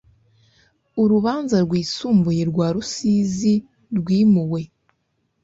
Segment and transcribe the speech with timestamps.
[1.01, 3.55] urubanza rwisumbuye rwa rusizi
[3.97, 4.61] rwimuwe